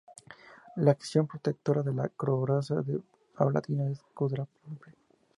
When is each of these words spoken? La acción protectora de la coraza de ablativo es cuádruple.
La 0.77 0.89
acción 0.89 1.27
protectora 1.27 1.83
de 1.83 1.93
la 1.93 2.09
coraza 2.09 2.81
de 2.81 2.99
ablativo 3.35 3.85
es 3.87 4.01
cuádruple. 4.15 4.95